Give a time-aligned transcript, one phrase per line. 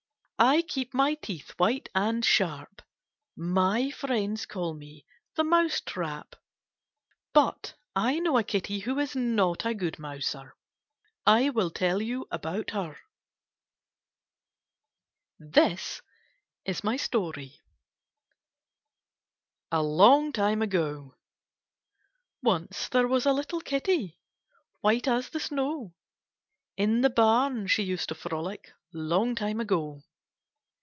[0.43, 2.81] I keep my teeth white and sharp.
[3.37, 6.35] My friends call me * the Mouse Trap.'
[7.31, 10.55] But I know a Kitty who is not a good mouser.
[11.27, 12.85] I will tell you about her.
[12.97, 12.97] r
[15.39, 16.01] 34 KITTEJiTS AND CATS This
[16.65, 17.61] is my story:
[19.71, 21.13] A LONG TIME AGO
[22.41, 24.17] Once there was a little Kitty,
[24.79, 25.93] White as the snow;
[26.77, 30.01] In the bam she used to frolic, Long time ago.